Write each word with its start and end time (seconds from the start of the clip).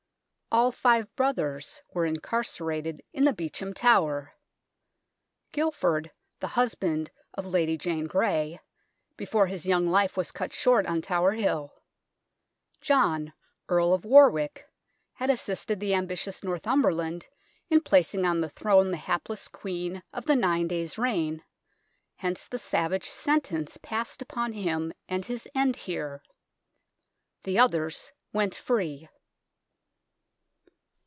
All 0.53 0.73
five 0.73 1.15
brothers 1.15 1.81
were 1.93 2.05
incarcerated 2.05 3.01
in 3.13 3.23
the 3.23 3.31
Beauchamp 3.31 3.73
Tower. 3.73 4.33
Guilford, 5.53 6.11
the 6.41 6.47
husband 6.59 7.09
of 7.33 7.45
Lady 7.45 7.77
Jane 7.77 8.05
Grey, 8.05 8.59
before 9.15 9.47
his 9.47 9.65
young 9.65 9.87
life 9.87 10.17
was 10.17 10.33
cut 10.33 10.51
short 10.51 10.85
on 10.85 11.01
Tower 11.01 11.31
Hill. 11.31 11.73
John, 12.81 13.31
Earl 13.69 13.93
of 13.93 14.03
Warwick, 14.03 14.67
had 15.13 15.29
assisted 15.29 15.79
the 15.79 15.93
ambitious 15.93 16.43
Northumberland 16.43 17.27
in 17.69 17.79
placing 17.79 18.25
on 18.25 18.41
the 18.41 18.49
throne 18.49 18.91
the 18.91 18.97
hapkss 18.97 19.49
Queen 19.49 20.03
of 20.13 20.25
the 20.25 20.35
nine 20.35 20.67
days' 20.67 20.97
reign, 20.97 21.45
hence 22.17 22.49
the 22.49 22.59
savage 22.59 23.07
sentence 23.09 23.77
passed 23.77 24.21
upon 24.21 24.51
him 24.51 24.91
and 25.07 25.23
his 25.27 25.47
end 25.55 25.77
here. 25.77 26.21
The 27.43 27.57
others 27.57 28.11
went 28.33 28.53
free. 28.53 29.07